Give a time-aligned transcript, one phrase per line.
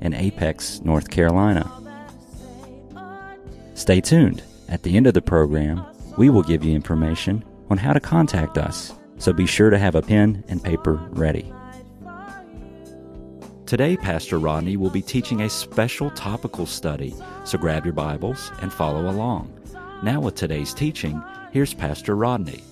[0.00, 1.70] in Apex, North Carolina.
[3.74, 4.42] Stay tuned.
[4.68, 5.84] At the end of the program,
[6.16, 9.94] we will give you information on how to contact us, so be sure to have
[9.94, 11.52] a pen and paper ready.
[13.66, 18.72] Today, Pastor Rodney will be teaching a special topical study, so grab your Bibles and
[18.72, 19.52] follow along.
[20.02, 21.22] Now, with today's teaching,
[21.52, 22.62] here's Pastor Rodney.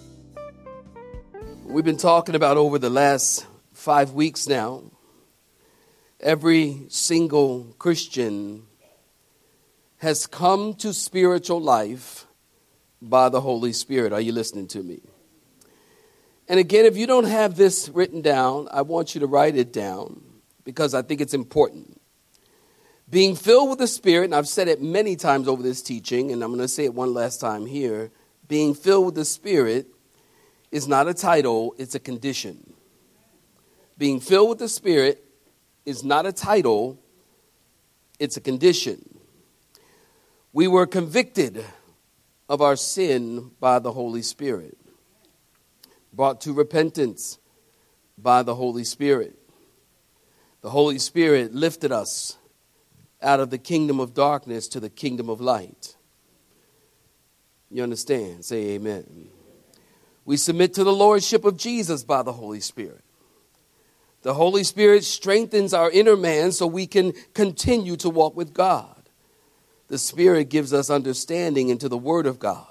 [1.64, 4.82] We've been talking about over the last five weeks now
[6.20, 8.64] every single Christian
[9.98, 12.26] has come to spiritual life
[13.00, 14.12] by the Holy Spirit.
[14.12, 15.00] Are you listening to me?
[16.48, 19.72] And again, if you don't have this written down, I want you to write it
[19.72, 20.22] down
[20.64, 22.00] because I think it's important.
[23.10, 26.42] Being filled with the Spirit, and I've said it many times over this teaching, and
[26.42, 28.10] I'm going to say it one last time here.
[28.48, 29.86] Being filled with the Spirit
[30.70, 32.74] is not a title, it's a condition.
[33.96, 35.24] Being filled with the Spirit
[35.88, 37.00] is not a title,
[38.18, 39.18] it's a condition.
[40.52, 41.64] We were convicted
[42.46, 44.76] of our sin by the Holy Spirit,
[46.12, 47.38] brought to repentance
[48.18, 49.38] by the Holy Spirit.
[50.60, 52.36] The Holy Spirit lifted us
[53.22, 55.96] out of the kingdom of darkness to the kingdom of light.
[57.70, 58.44] You understand?
[58.44, 59.30] Say amen.
[60.26, 63.04] We submit to the lordship of Jesus by the Holy Spirit.
[64.22, 68.94] The Holy Spirit strengthens our inner man so we can continue to walk with God.
[69.88, 72.66] The Spirit gives us understanding into the Word of God.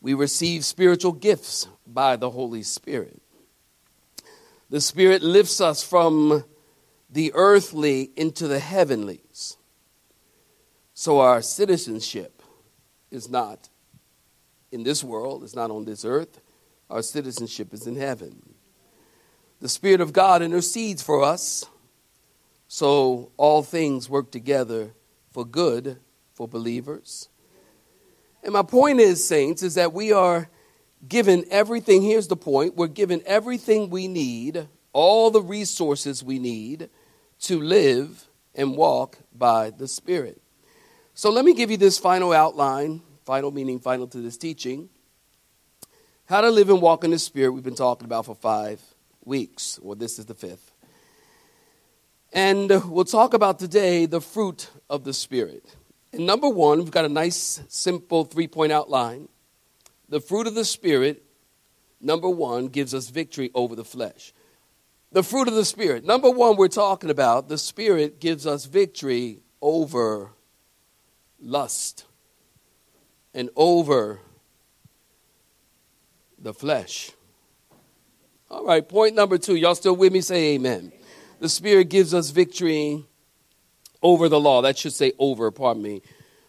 [0.00, 3.20] We receive spiritual gifts by the Holy Spirit.
[4.70, 6.44] The Spirit lifts us from
[7.10, 9.56] the earthly into the heavenlies.
[10.94, 12.42] So our citizenship
[13.10, 13.68] is not
[14.70, 16.40] in this world, it's not on this earth.
[16.90, 18.47] Our citizenship is in heaven.
[19.60, 21.64] The Spirit of God intercedes for us,
[22.68, 24.92] so all things work together
[25.32, 25.98] for good
[26.32, 27.28] for believers.
[28.44, 30.48] And my point is, saints, is that we are
[31.08, 32.02] given everything.
[32.02, 36.88] Here's the point we're given everything we need, all the resources we need
[37.40, 40.40] to live and walk by the Spirit.
[41.14, 44.88] So let me give you this final outline, final meaning final to this teaching.
[46.26, 48.80] How to live and walk in the Spirit, we've been talking about for five
[49.28, 49.78] weeks.
[49.80, 50.72] Well, this is the fifth.
[52.32, 55.76] And we'll talk about today the fruit of the Spirit.
[56.12, 59.28] And number one, we've got a nice, simple three point outline.
[60.08, 61.22] The fruit of the Spirit,
[62.00, 64.32] number one, gives us victory over the flesh.
[65.12, 66.04] The fruit of the Spirit.
[66.04, 70.30] Number one, we're talking about the Spirit gives us victory over
[71.40, 72.04] lust
[73.34, 74.20] and over
[76.38, 77.12] the flesh.
[78.50, 79.56] All right, point number two.
[79.56, 80.22] Y'all still with me?
[80.22, 80.90] Say amen.
[81.38, 83.04] The Spirit gives us victory
[84.02, 84.62] over the law.
[84.62, 86.02] That should say over, pardon me.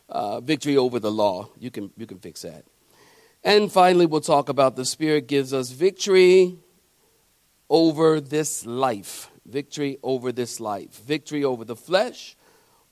[0.08, 1.50] Uh, victory over the law.
[1.60, 2.64] You can, you can fix that.
[3.44, 6.58] And finally, we'll talk about the Spirit gives us victory
[7.70, 9.30] over this life.
[9.46, 11.02] Victory over this life.
[11.02, 12.38] Victory over the flesh,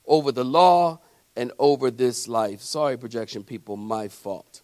[0.06, 1.00] over the law,
[1.38, 2.62] and over this life.
[2.62, 4.64] Sorry, projection people, my fault.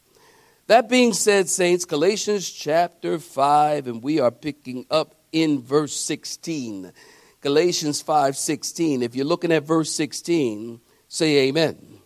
[0.68, 6.94] That being said, saints, Galatians chapter 5, and we are picking up in verse 16.
[7.42, 9.04] Galatians 5 16.
[9.04, 10.80] If you're looking at verse 16,
[11.10, 12.00] say amen.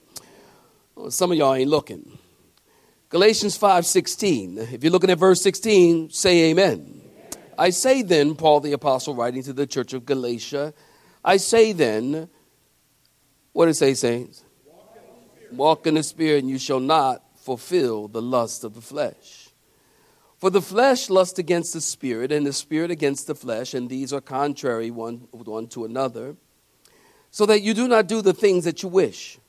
[0.96, 2.18] Well, some of y'all ain't looking.
[3.10, 4.58] Galatians 5 16.
[4.58, 7.02] If you're looking at verse 16, say amen.
[7.60, 10.74] I say then, Paul the Apostle writing to the church of Galatia,
[11.24, 12.28] I say then,
[13.54, 14.44] what does it say, saints?
[15.52, 19.48] Walk in the Spirit, and you shall not fulfill the lust of the flesh.
[20.38, 24.12] For the flesh lusts against the spirit, and the spirit against the flesh, and these
[24.12, 26.36] are contrary one, one to another,
[27.32, 29.40] so that you do not do the things that you wish.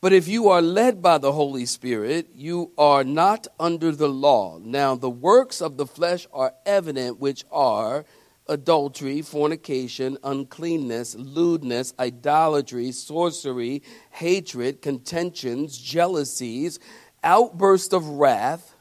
[0.00, 4.60] But if you are led by the Holy Spirit, you are not under the law.
[4.62, 8.04] Now, the works of the flesh are evident, which are
[8.50, 16.78] adultery, fornication, uncleanness, lewdness, idolatry, sorcery, hatred, contentions, jealousies,
[17.24, 18.74] outbursts of wrath,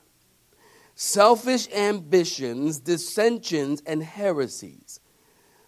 [0.96, 5.00] selfish ambitions, dissensions, and heresies.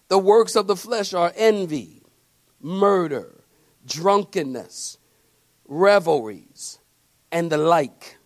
[0.10, 2.02] The works of the flesh are envy,
[2.60, 3.44] murder,
[3.86, 4.98] drunkenness,
[5.68, 6.80] revelries,
[7.32, 8.18] and the like,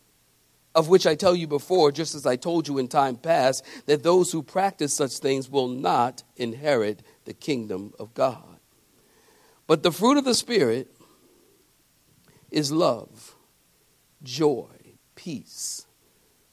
[0.75, 4.04] of which I tell you before, just as I told you in time past, that
[4.04, 8.60] those who practice such things will not inherit the kingdom of God.
[9.68, 10.92] But the fruit of the Spirit
[12.51, 13.36] is love,
[14.22, 14.68] joy,
[15.16, 15.88] peace,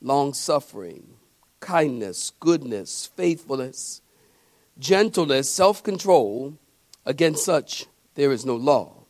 [0.01, 1.15] long suffering,
[1.61, 4.03] kindness, goodness, faithfulness,
[4.79, 6.57] gentleness, self control.
[7.05, 9.02] Against such there is no law.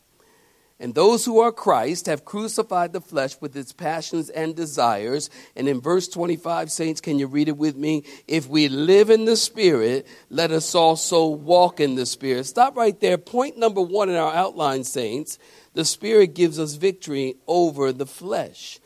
[0.83, 5.31] And those who are Christ have crucified the flesh with its passions and desires.
[5.55, 8.03] And in verse 25, saints, can you read it with me?
[8.27, 12.47] If we live in the Spirit, let us also walk in the Spirit.
[12.47, 13.17] Stop right there.
[13.17, 15.39] Point number one in our outline, saints.
[15.75, 18.81] The Spirit gives us victory over the flesh.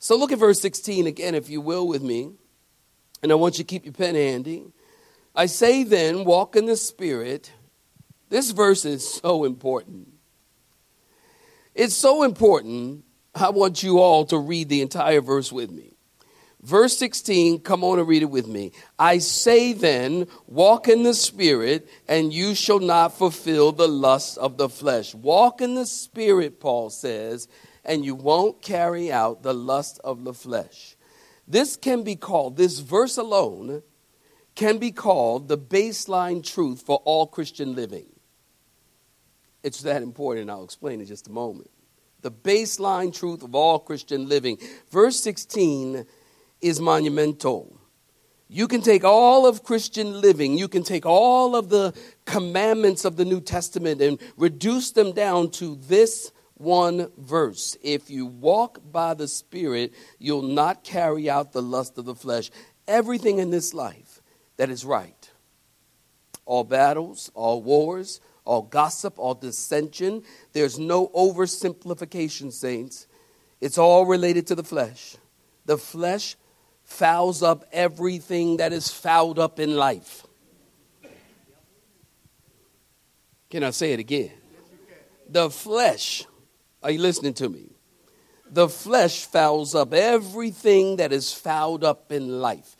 [0.00, 2.32] So look at verse 16 again, if you will, with me.
[3.22, 4.64] And I want you to keep your pen handy.
[5.32, 7.52] I say then, walk in the Spirit.
[8.30, 10.15] This verse is so important.
[11.76, 13.04] It's so important.
[13.34, 15.92] I want you all to read the entire verse with me.
[16.62, 18.72] Verse 16, come on and read it with me.
[18.98, 24.56] I say then, walk in the Spirit, and you shall not fulfill the lust of
[24.56, 25.14] the flesh.
[25.14, 27.46] Walk in the Spirit, Paul says,
[27.84, 30.96] and you won't carry out the lust of the flesh.
[31.46, 33.82] This can be called, this verse alone
[34.54, 38.15] can be called the baseline truth for all Christian living.
[39.66, 40.48] It's that important.
[40.48, 41.68] I'll explain in just a moment.
[42.22, 44.58] The baseline truth of all Christian living.
[44.92, 46.06] Verse 16
[46.60, 47.76] is monumental.
[48.46, 51.92] You can take all of Christian living, you can take all of the
[52.26, 57.76] commandments of the New Testament and reduce them down to this one verse.
[57.82, 62.52] If you walk by the Spirit, you'll not carry out the lust of the flesh.
[62.86, 64.22] Everything in this life
[64.58, 65.28] that is right.
[66.44, 70.22] All battles, all wars, all gossip, all dissension.
[70.52, 73.06] There's no oversimplification, saints.
[73.60, 75.16] It's all related to the flesh.
[75.66, 76.36] The flesh
[76.84, 80.24] fouls up everything that is fouled up in life.
[83.50, 84.32] Can I say it again?
[85.28, 86.24] The flesh,
[86.82, 87.70] are you listening to me?
[88.48, 92.76] The flesh fouls up everything that is fouled up in life.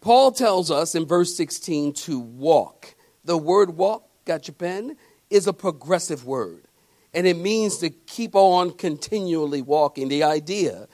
[0.00, 2.94] Paul tells us in verse 16 to walk.
[3.24, 4.96] The word walk got your pen,
[5.30, 6.64] is a progressive word.
[7.12, 10.08] And it means to keep on continually walking.
[10.08, 10.86] The idea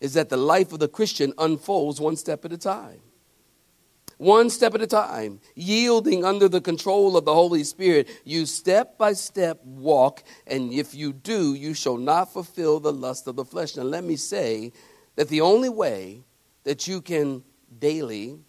[0.00, 3.00] is that the life of the Christian unfolds one step at a time.
[4.16, 8.98] One step at a time, yielding under the control of the Holy Spirit, you step
[8.98, 13.44] by step walk, and if you do, you shall not fulfill the lust of the
[13.44, 13.76] flesh.
[13.76, 14.72] Now, let me say
[15.14, 16.24] that the only way
[16.64, 17.44] that you can
[17.78, 18.40] daily,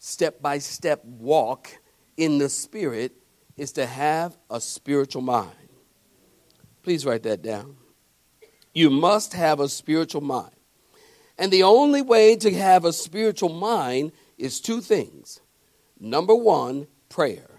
[0.00, 1.68] step by step walk
[2.16, 3.21] in the Spirit
[3.56, 5.50] is to have a spiritual mind.
[6.82, 7.76] Please write that down.
[8.74, 10.54] You must have a spiritual mind.
[11.38, 15.40] And the only way to have a spiritual mind is two things.
[16.00, 17.50] Number one, prayer.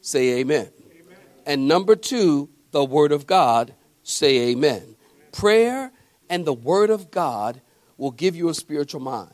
[0.00, 0.68] Say amen.
[0.90, 1.18] amen.
[1.46, 3.74] And number two, the Word of God.
[4.02, 4.82] Say amen.
[4.82, 4.96] amen.
[5.32, 5.92] Prayer
[6.28, 7.60] and the Word of God
[7.96, 9.30] will give you a spiritual mind.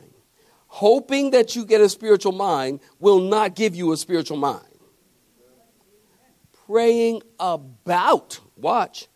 [0.67, 4.72] Hoping that you get a spiritual mind will not give you a spiritual mind
[6.67, 9.07] praying about, watch,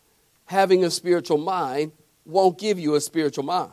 [0.45, 1.91] having a spiritual mind
[2.25, 3.71] won't give you a spiritual mind.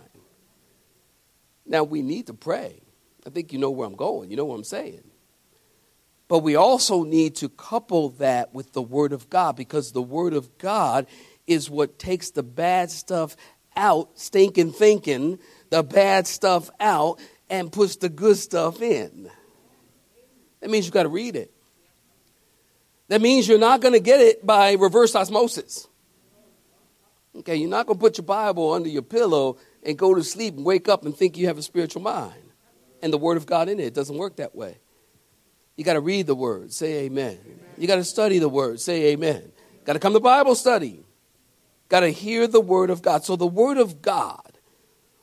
[1.66, 2.80] Now, we need to pray.
[3.26, 4.30] I think you know where I'm going.
[4.30, 5.02] You know what I'm saying.
[6.28, 10.34] But we also need to couple that with the Word of God because the Word
[10.34, 11.06] of God
[11.46, 13.36] is what takes the bad stuff
[13.76, 15.38] out, stinking thinking,
[15.70, 19.30] the bad stuff out, and puts the good stuff in.
[20.60, 21.52] That means you've got to read it.
[23.08, 25.86] That means you're not going to get it by reverse osmosis.
[27.36, 30.56] Okay, you're not going to put your Bible under your pillow and go to sleep
[30.56, 32.34] and wake up and think you have a spiritual mind
[33.02, 33.86] and the Word of God in it.
[33.86, 34.78] It doesn't work that way.
[35.76, 37.38] You got to read the Word, say amen.
[37.44, 37.60] amen.
[37.76, 39.50] You got to study the Word, say amen.
[39.84, 41.04] Got to come to Bible study.
[41.88, 43.24] Got to hear the Word of God.
[43.24, 44.58] So the Word of God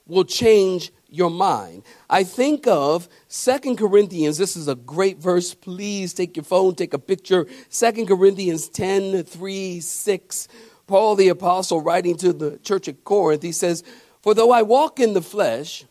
[0.06, 1.84] will change your mind.
[2.10, 4.38] I think of Second Corinthians.
[4.38, 5.54] This is a great verse.
[5.54, 7.46] Please take your phone, take a picture.
[7.70, 10.48] Second Corinthians 10 3 6.
[10.88, 13.84] Paul the Apostle, writing to the church at Corinth, he says,
[14.22, 15.86] For though I walk in the flesh,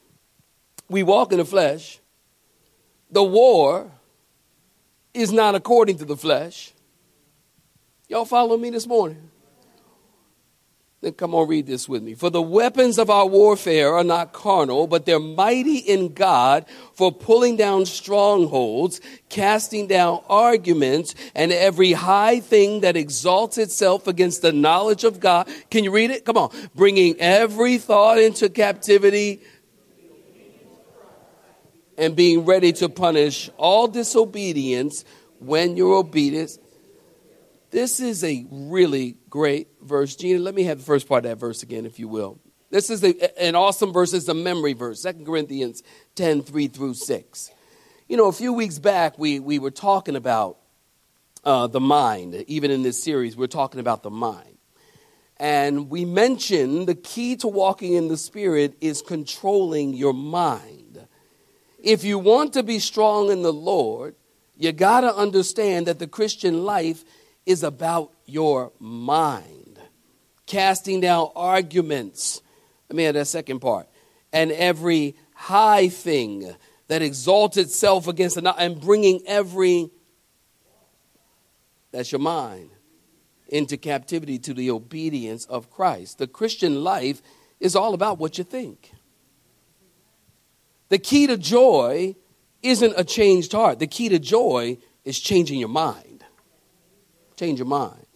[0.89, 2.01] we walk in the flesh,
[3.11, 3.91] the war
[5.15, 6.73] is not according to the flesh.
[8.09, 9.30] Y'all follow me this morning?
[11.03, 12.13] Then come on, read this with me.
[12.15, 17.11] For the weapons of our warfare are not carnal, but they're mighty in God for
[17.11, 24.53] pulling down strongholds, casting down arguments, and every high thing that exalts itself against the
[24.53, 25.49] knowledge of God.
[25.71, 26.27] Can you read it?
[26.27, 26.51] Come on.
[26.75, 29.41] Bringing every thought into captivity
[31.97, 35.07] and being ready to punish all disobedience
[35.39, 36.59] when your obedience
[37.71, 40.17] this is a really great verse.
[40.17, 42.39] Gina, let me have the first part of that verse again, if you will.
[42.71, 44.13] This is an awesome verse.
[44.13, 45.83] It's a memory verse, 2 Corinthians
[46.15, 47.51] 10 3 through 6.
[48.09, 50.59] You know, a few weeks back, we, we were talking about
[51.45, 52.35] uh, the mind.
[52.47, 54.59] Even in this series, we're talking about the mind.
[55.37, 61.07] And we mentioned the key to walking in the Spirit is controlling your mind.
[61.83, 64.15] If you want to be strong in the Lord,
[64.57, 67.05] you got to understand that the Christian life
[67.51, 69.79] is about your mind.
[70.47, 72.41] Casting down arguments.
[72.89, 73.89] Let me add that second part.
[74.33, 76.55] And every high thing
[76.87, 79.91] that exalts itself against and bringing every,
[81.91, 82.71] that's your mind,
[83.49, 86.19] into captivity to the obedience of Christ.
[86.19, 87.21] The Christian life
[87.59, 88.93] is all about what you think.
[90.89, 92.15] The key to joy
[92.63, 96.10] isn't a changed heart, the key to joy is changing your mind
[97.41, 98.07] change your mind.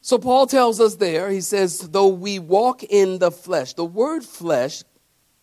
[0.00, 4.24] So Paul tells us there, he says, though we walk in the flesh, the word
[4.24, 4.82] flesh,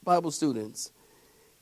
[0.04, 0.92] Bible students,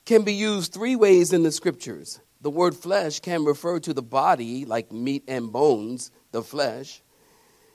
[0.06, 2.20] can be used three ways in the scriptures.
[2.40, 7.02] The word flesh can refer to the body, like meat and bones, the flesh.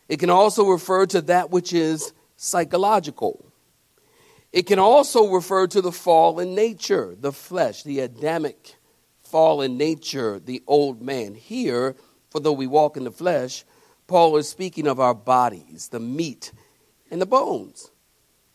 [0.10, 3.46] It can also refer to that which is psychological.
[4.52, 8.76] It can also refer to the fallen nature, the flesh, the Adamic
[9.22, 11.36] fallen nature, the old man.
[11.36, 11.96] Here,
[12.36, 13.64] for though we walk in the flesh,
[14.08, 16.52] Paul is speaking of our bodies, the meat
[17.10, 17.92] and the bones.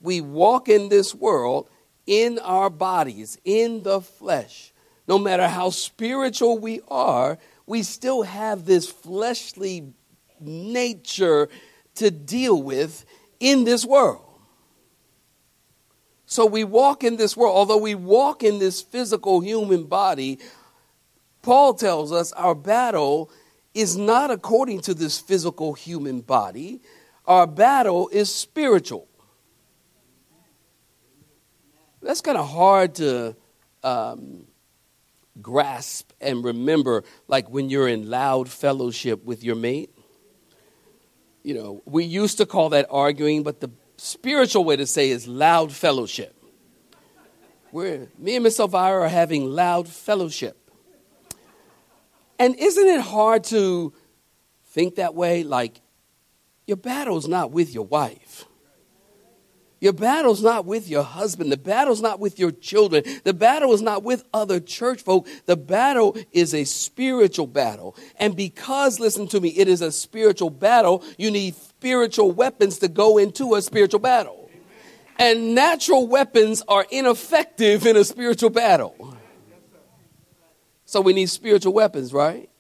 [0.03, 1.67] We walk in this world
[2.07, 4.75] in our bodies, in the flesh.
[5.09, 9.95] No matter how spiritual we are, we still have this fleshly
[10.39, 11.49] nature
[11.95, 13.07] to deal with
[13.39, 14.27] in this world.
[16.27, 20.39] So we walk in this world, although we walk in this physical human body,
[21.41, 23.31] Paul tells us our battle
[23.75, 26.81] is not according to this physical human body.
[27.27, 29.07] Our battle is spiritual.
[32.03, 33.37] That's kind of hard to
[33.83, 34.47] um,
[35.41, 39.91] grasp and remember, like when you're in loud fellowship with your mate.
[41.43, 45.27] You know, we used to call that arguing, but the spiritual way to say is
[45.27, 46.35] loud fellowship.
[47.71, 50.70] Where me and Miss Elvira are having loud fellowship.
[52.41, 53.93] And isn't it hard to
[54.71, 55.45] think that way?
[55.45, 55.83] Like,
[56.67, 58.47] your battle's not with your wife.
[59.79, 61.53] Your battle's not with your husband.
[61.53, 63.05] The battle's not with your children.
[63.25, 65.29] The battle is not with other church folk.
[65.45, 67.95] The battle is a spiritual battle.
[68.19, 72.89] And because, listen to me, it is a spiritual battle, you need spiritual weapons to
[72.89, 74.51] go into a spiritual battle.
[75.19, 79.19] And natural weapons are ineffective in a spiritual battle.
[80.91, 82.51] So we need spiritual weapons, right?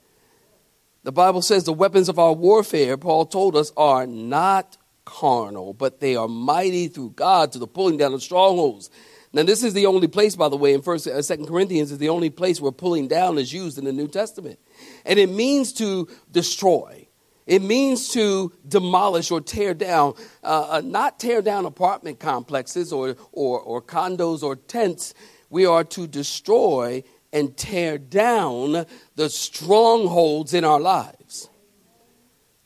[1.03, 5.99] The Bible says the weapons of our warfare, Paul told us, are not carnal, but
[5.99, 8.89] they are mighty through God to the pulling down of strongholds.
[9.33, 11.99] Now, this is the only place, by the way, in First, uh, Second Corinthians is
[11.99, 14.61] the only place where pulling down is used in the New Testament,
[15.05, 17.09] and it means to destroy.
[17.49, 23.17] It means to demolish or tear down, uh, uh, not tear down apartment complexes or,
[23.33, 25.15] or, or condos or tents.
[25.49, 31.49] We are to destroy and tear down the strongholds in our lives.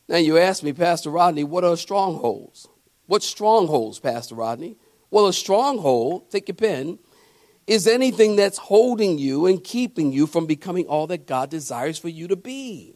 [0.09, 2.69] Now, you ask me, Pastor Rodney, what are strongholds?
[3.07, 4.77] What strongholds, Pastor Rodney?
[5.11, 6.99] Well, a stronghold, take your pen,
[7.67, 12.09] is anything that's holding you and keeping you from becoming all that God desires for
[12.09, 12.95] you to be.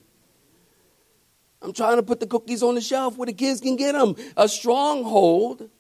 [1.63, 4.15] I'm trying to put the cookies on the shelf where the kids can get them.
[4.37, 5.71] A stronghold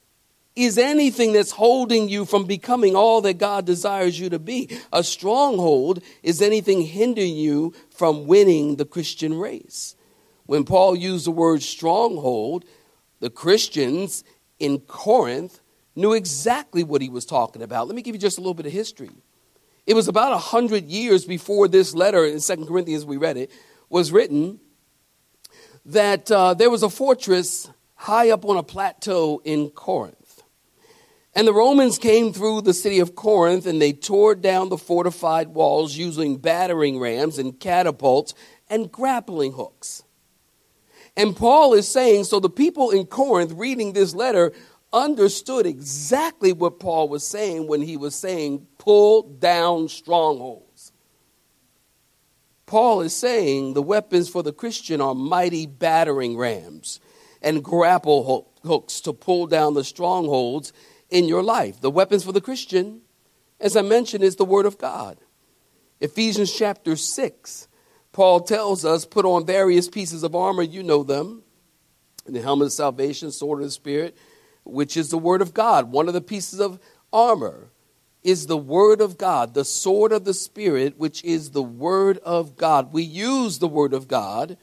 [0.65, 4.69] is anything that's holding you from becoming all that God desires you to be.
[4.93, 9.95] A stronghold is anything hindering you from winning the Christian race.
[10.47, 12.65] When Paul used the word stronghold,
[13.21, 14.25] the Christians
[14.59, 15.61] in Corinth
[15.95, 17.87] knew exactly what he was talking about.
[17.87, 19.11] Let me give you just a little bit of history.
[19.87, 23.50] It was about a hundred years before this letter in Second Corinthians, we read it,
[23.88, 24.61] was written
[25.87, 30.18] that uh, there was a fortress high up on a plateau in Corinth.
[31.35, 35.49] And the Romans came through the city of Corinth and they tore down the fortified
[35.49, 38.35] walls using battering rams and catapults
[38.69, 40.03] and grappling hooks.
[41.17, 44.53] And Paul is saying, so the people in Corinth reading this letter
[44.93, 50.93] understood exactly what Paul was saying when he was saying, pull down strongholds.
[52.67, 57.01] Paul is saying the weapons for the Christian are mighty battering rams
[57.43, 60.73] and grapple hooks to pull down the strongholds
[61.11, 61.81] in your life.
[61.81, 63.03] The weapons for the Christian,
[63.61, 65.19] as I mentioned, is the Word of God.
[66.00, 67.69] Ephesians chapter 6,
[68.12, 71.43] Paul tells us, put on various pieces of armor, you know them,
[72.27, 74.17] the helmet of salvation, sword of the Spirit,
[74.65, 75.91] which is the Word of God.
[75.91, 76.79] One of the pieces of
[77.12, 77.71] armor
[78.23, 82.57] is the Word of God, the sword of the Spirit, which is the Word of
[82.57, 82.93] God.
[82.93, 84.57] We use the Word of God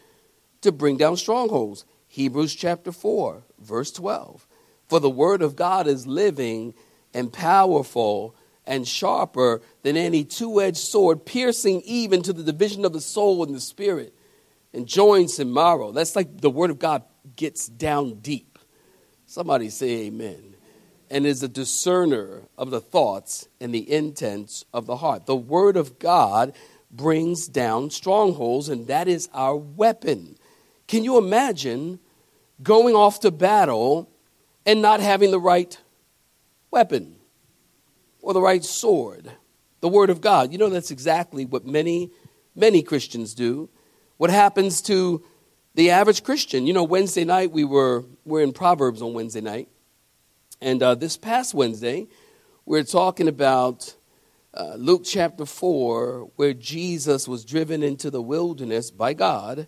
[0.61, 1.85] to bring down strongholds.
[2.07, 4.44] Hebrews chapter 4, verse 12.
[4.87, 6.73] For the Word of God is living
[7.13, 12.93] and powerful and sharper than any two edged sword, piercing even to the division of
[12.93, 14.13] the soul and the spirit,
[14.73, 15.91] and joints and marrow.
[15.91, 17.03] That's like the Word of God
[17.35, 18.59] gets down deep.
[19.25, 20.55] Somebody say amen.
[21.09, 25.27] And is a discerner of the thoughts and the intents of the heart.
[25.27, 26.53] The Word of God
[26.91, 30.37] brings down strongholds, and that is our weapon.
[30.87, 31.99] Can you imagine
[32.61, 34.09] going off to battle
[34.65, 35.77] and not having the right
[36.71, 37.15] weapon
[38.21, 39.31] or the right sword?
[39.81, 40.51] The Word of God.
[40.51, 42.11] You know, that's exactly what many,
[42.55, 43.69] many Christians do.
[44.17, 45.23] What happens to
[45.75, 46.65] the average Christian.
[46.65, 49.67] You know, Wednesday night we were we're in Proverbs on Wednesday night,
[50.61, 52.07] and uh, this past Wednesday
[52.65, 53.93] we are talking about
[54.53, 59.67] uh, Luke chapter four, where Jesus was driven into the wilderness by God,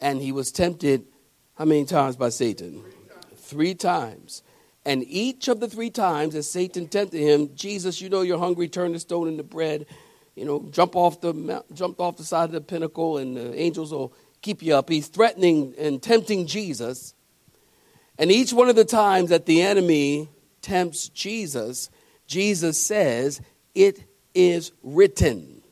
[0.00, 1.06] and he was tempted
[1.56, 2.84] how many times by Satan?
[3.50, 4.44] Three times.
[4.84, 8.68] And each of the three times as Satan tempted him, Jesus, you know you're hungry,
[8.68, 9.86] turn the stone into bread.
[10.36, 13.90] You know, jump off the jump off the side of the pinnacle, and the angels
[13.90, 14.88] will keep you up.
[14.88, 17.14] He's threatening and tempting Jesus.
[18.18, 20.28] And each one of the times that the enemy
[20.62, 21.90] tempts Jesus,
[22.28, 23.40] Jesus says,
[23.74, 25.62] It is written.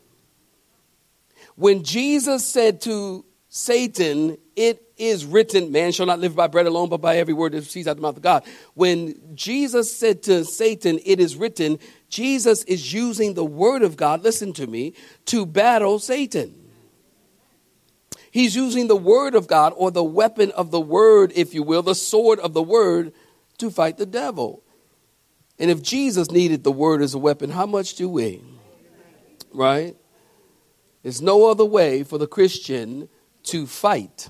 [1.54, 6.88] When Jesus said to Satan, It is written, man shall not live by bread alone,
[6.88, 8.45] but by every word that proceeds out of the mouth of God.
[8.75, 14.22] When Jesus said to Satan, It is written, Jesus is using the word of God,
[14.22, 14.94] listen to me,
[15.27, 16.68] to battle Satan.
[18.31, 21.83] He's using the word of God or the weapon of the word, if you will,
[21.83, 23.12] the sword of the word
[23.59, 24.62] to fight the devil.
[25.59, 28.42] And if Jesus needed the word as a weapon, how much do we?
[29.53, 29.96] Right?
[31.03, 33.09] There's no other way for the Christian
[33.44, 34.29] to fight.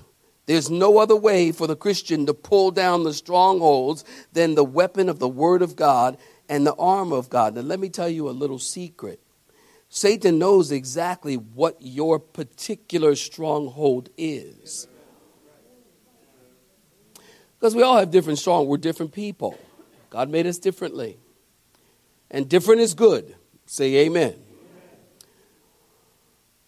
[0.49, 5.07] There's no other way for the Christian to pull down the strongholds than the weapon
[5.07, 6.17] of the Word of God
[6.49, 7.53] and the armor of God.
[7.53, 9.21] Now, let me tell you a little secret.
[9.89, 14.87] Satan knows exactly what your particular stronghold is.
[17.59, 19.55] Because we all have different strong, we're different people.
[20.09, 21.19] God made us differently.
[22.31, 23.35] And different is good.
[23.67, 24.33] Say amen.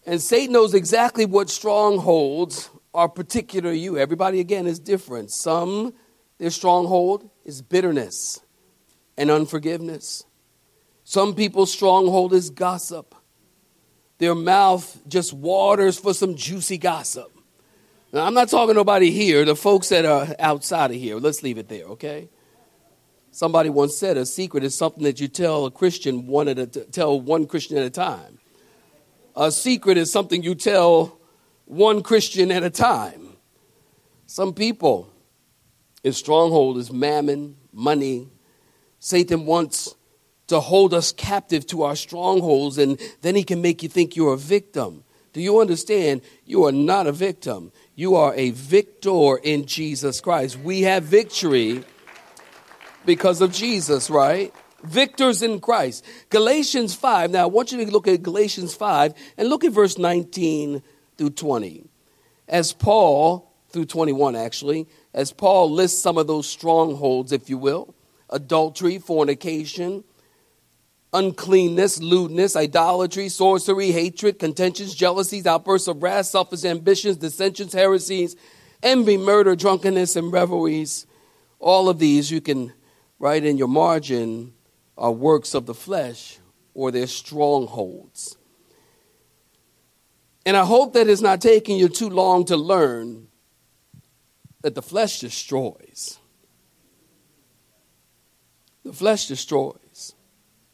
[0.06, 3.98] And Satan knows exactly what strongholds are particular to you.
[3.98, 5.30] Everybody, again, is different.
[5.30, 5.94] Some,
[6.38, 8.40] their stronghold is bitterness
[9.16, 10.24] and unforgiveness.
[11.04, 13.14] Some people's stronghold is gossip.
[14.18, 17.30] Their mouth just waters for some juicy gossip.
[18.12, 21.16] Now, I'm not talking to nobody here, the folks that are outside of here.
[21.16, 22.28] Let's leave it there, okay?
[23.30, 26.66] Somebody once said a secret is something that you tell a Christian one at a
[26.66, 28.38] t- tell one Christian at a time.
[29.34, 31.18] A secret is something you tell
[31.66, 33.36] one Christian at a time.
[34.26, 35.12] Some people,
[36.02, 38.28] his stronghold is mammon, money.
[38.98, 39.94] Satan wants
[40.48, 44.34] to hold us captive to our strongholds, and then he can make you think you're
[44.34, 45.04] a victim.
[45.32, 46.22] Do you understand?
[46.44, 47.72] You are not a victim.
[47.94, 50.58] You are a victor in Jesus Christ.
[50.58, 51.84] We have victory
[53.06, 54.52] because of Jesus, right?
[54.82, 56.04] Victors in Christ.
[56.28, 57.30] Galatians 5.
[57.30, 60.82] Now, I want you to look at Galatians 5 and look at verse 19
[61.16, 61.84] through 20.
[62.48, 67.94] As Paul, through 21 actually, as Paul lists some of those strongholds, if you will
[68.30, 70.02] adultery, fornication,
[71.12, 78.34] uncleanness, lewdness, idolatry, sorcery, hatred, contentions, jealousies, outbursts of wrath, selfish ambitions, dissensions, heresies,
[78.82, 81.06] envy, murder, drunkenness, and revelries.
[81.58, 82.72] All of these you can
[83.18, 84.54] write in your margin
[84.96, 86.38] are works of the flesh
[86.74, 88.36] or their strongholds.
[90.44, 93.28] And I hope that it's not taking you too long to learn
[94.62, 96.18] that the flesh destroys.
[98.84, 100.14] The flesh destroys.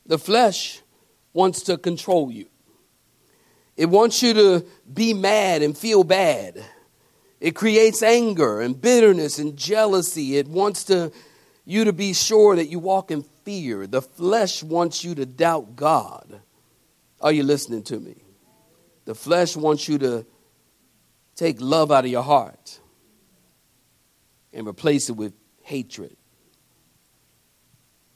[0.07, 0.81] The flesh
[1.33, 2.47] wants to control you.
[3.77, 6.65] It wants you to be mad and feel bad.
[7.41, 10.37] It creates anger and bitterness and jealousy.
[10.37, 11.13] It wants to,
[11.65, 13.87] you to be sure that you walk in fear.
[13.87, 16.41] The flesh wants you to doubt God.
[17.21, 18.17] Are you listening to me?
[19.09, 20.27] The flesh wants you to
[21.35, 22.79] take love out of your heart
[24.53, 26.15] and replace it with hatred.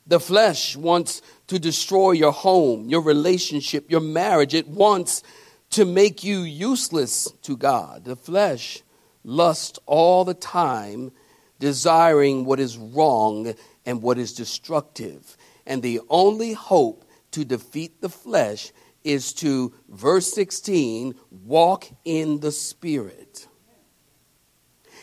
[0.06, 4.52] The flesh wants to destroy your home, your relationship, your marriage.
[4.52, 5.22] It wants
[5.70, 8.04] to make you useless to God.
[8.04, 8.82] The flesh
[9.24, 11.10] lusts all the time,
[11.58, 13.54] desiring what is wrong
[13.86, 15.38] and what is destructive.
[15.64, 18.72] And the only hope to defeat the flesh
[19.04, 23.48] is to, verse 16, walk in the Spirit.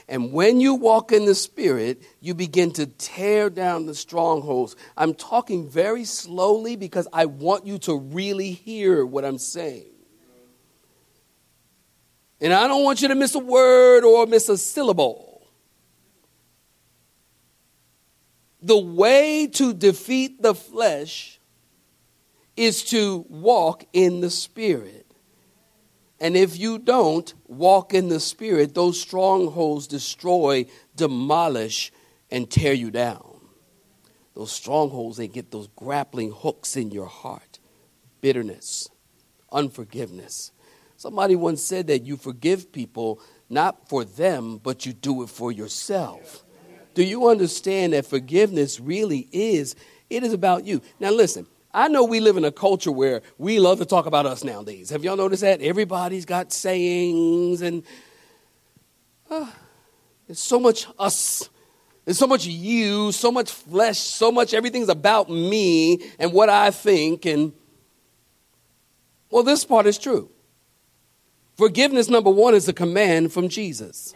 [0.07, 4.75] And when you walk in the Spirit, you begin to tear down the strongholds.
[4.97, 9.91] I'm talking very slowly because I want you to really hear what I'm saying.
[12.41, 15.47] And I don't want you to miss a word or miss a syllable.
[18.62, 21.38] The way to defeat the flesh
[22.59, 25.09] is to walk in the Spirit.
[26.19, 31.93] And if you don't walk in the Spirit, those strongholds destroy, demolish,
[32.29, 33.39] and tear you down.
[34.33, 37.59] Those strongholds, they get those grappling hooks in your heart
[38.19, 38.89] bitterness,
[39.53, 40.51] unforgiveness.
[40.97, 45.53] Somebody once said that you forgive people not for them, but you do it for
[45.53, 46.43] yourself.
[46.93, 49.77] Do you understand that forgiveness really is?
[50.09, 50.81] It is about you.
[50.99, 54.25] Now, listen, I know we live in a culture where we love to talk about
[54.25, 54.89] us nowadays.
[54.89, 55.62] Have y'all noticed that?
[55.62, 57.84] Everybody's got sayings and
[59.29, 59.49] uh,
[60.27, 61.49] there's so much us.
[62.05, 66.71] There's so much you, so much flesh, so much everything's about me and what I
[66.71, 67.25] think.
[67.25, 67.53] And
[69.29, 70.32] well, this part is true.
[71.55, 74.15] Forgiveness, number one, is a command from Jesus.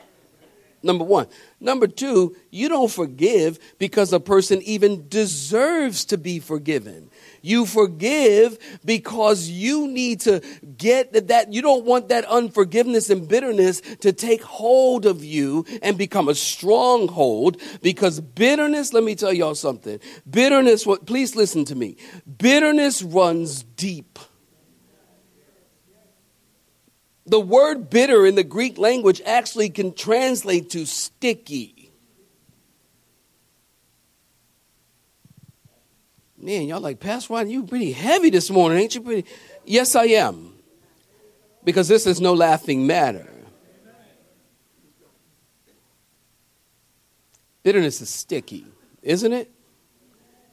[0.81, 1.27] Number one.
[1.59, 7.09] Number two, you don't forgive because a person even deserves to be forgiven.
[7.45, 10.41] You forgive because you need to
[10.77, 15.97] get that, you don't want that unforgiveness and bitterness to take hold of you and
[15.97, 19.99] become a stronghold because bitterness, let me tell y'all something.
[20.27, 21.97] Bitterness, what, please listen to me.
[22.37, 24.19] Bitterness runs deep.
[27.25, 31.82] The word bitter in the Greek language actually can translate to sticky.
[36.43, 39.01] Man, y'all like, Pastor Ron, you pretty heavy this morning, ain't you?
[39.01, 39.25] Pretty?
[39.63, 40.53] Yes, I am.
[41.63, 43.31] Because this is no laughing matter.
[47.63, 48.65] Bitterness is sticky,
[49.01, 49.49] isn't it?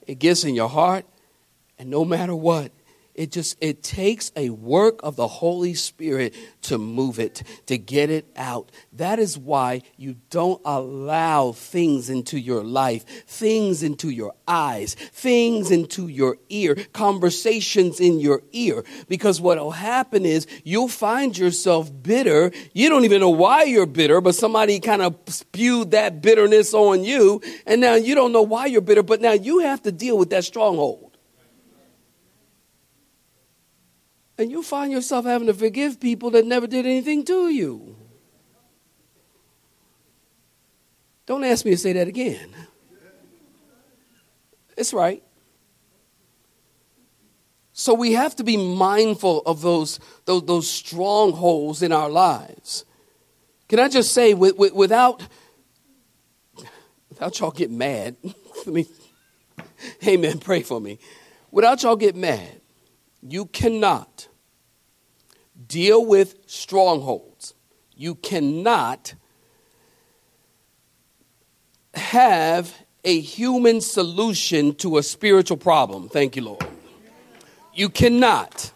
[0.07, 1.05] It gets in your heart,
[1.77, 2.71] and no matter what,
[3.21, 8.09] it just it takes a work of the holy spirit to move it to get
[8.09, 8.73] it out.
[8.95, 15.71] That is why you don't allow things into your life things into your eyes things
[15.71, 18.85] into your ear conversations in your ear.
[19.07, 22.51] Because what will happen is you'll find yourself bitter.
[22.73, 27.05] You don't even know why you're bitter but somebody kind of spewed that bitterness on
[27.05, 30.17] you and now you don't know why you're bitter but now you have to deal
[30.17, 31.10] with that stronghold
[34.41, 37.95] and you find yourself having to forgive people that never did anything to you.
[41.27, 42.49] Don't ask me to say that again.
[44.79, 45.23] It's right.
[47.75, 52.87] So we have to be mindful of those, those, those strongholds in our lives.
[53.69, 55.23] Can I just say, with, with, without,
[57.11, 58.87] without y'all get mad, let me,
[60.09, 60.99] amen, pray for me.
[61.51, 62.63] Without y'all get mad,
[63.21, 64.29] you cannot
[65.67, 67.55] deal with strongholds.
[67.95, 69.15] You cannot
[71.95, 76.09] have a human solution to a spiritual problem.
[76.09, 76.67] Thank you, Lord.
[77.75, 78.73] You cannot.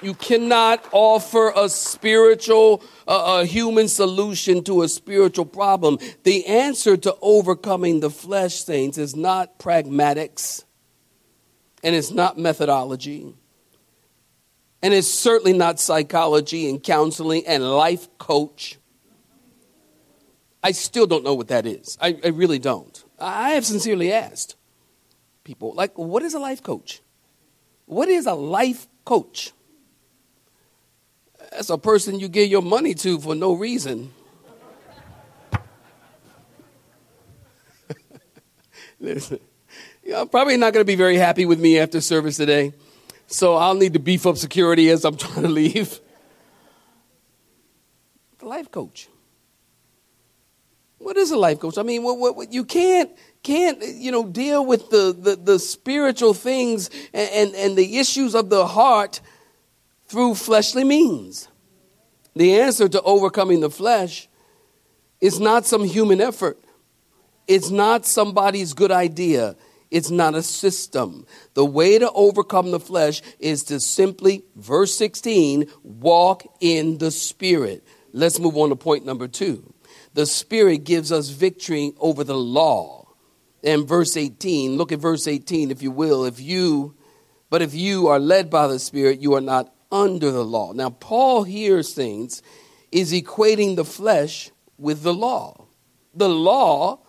[0.00, 5.98] You cannot offer a spiritual, uh, a human solution to a spiritual problem.
[6.22, 10.64] The answer to overcoming the flesh, saints, is not pragmatics
[11.82, 13.34] and it's not methodology.
[14.82, 18.78] And it's certainly not psychology and counseling and life coach.
[20.62, 21.98] I still don't know what that is.
[22.00, 23.04] I, I, really don't.
[23.18, 24.56] I have sincerely asked
[25.44, 27.00] people, like, what is a life coach?
[27.86, 29.52] What is a life coach?
[31.50, 34.12] That's a person you give your money to for no reason.
[39.00, 39.40] Listen,
[40.04, 42.74] you're probably not going to be very happy with me after service today.
[43.28, 46.00] So I'll need to beef up security as I'm trying to leave.
[48.38, 49.08] The life coach.
[50.96, 51.78] What is a life coach?
[51.78, 53.10] I mean, what, what, what you can't
[53.42, 58.34] can't you know deal with the the, the spiritual things and, and, and the issues
[58.34, 59.20] of the heart
[60.06, 61.48] through fleshly means.
[62.34, 64.28] The answer to overcoming the flesh
[65.20, 66.58] is not some human effort.
[67.46, 69.56] It's not somebody's good idea.
[69.90, 71.26] It's not a system.
[71.54, 77.86] The way to overcome the flesh is to simply, verse 16, walk in the Spirit.
[78.12, 79.72] Let's move on to point number two.
[80.14, 83.06] The Spirit gives us victory over the law.
[83.64, 86.24] And verse 18, look at verse 18, if you will.
[86.24, 86.94] If you,
[87.50, 90.72] but if you are led by the Spirit, you are not under the law.
[90.72, 92.42] Now, Paul here, saints,
[92.92, 95.66] is equating the flesh with the law.
[96.14, 97.00] The law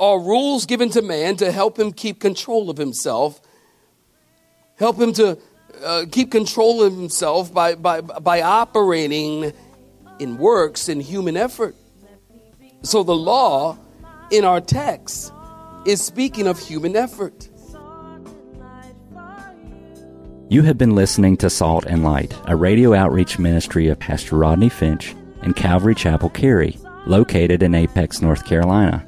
[0.00, 3.40] are rules given to man to help him keep control of himself,
[4.76, 5.38] help him to
[5.84, 9.52] uh, keep control of himself by, by, by operating
[10.18, 11.74] in works and human effort.
[12.82, 13.76] So the law
[14.30, 15.32] in our text
[15.84, 17.48] is speaking of human effort.
[20.50, 24.70] You have been listening to Salt and Light, a radio outreach ministry of Pastor Rodney
[24.70, 29.07] Finch and Calvary Chapel Cary, located in Apex, North Carolina.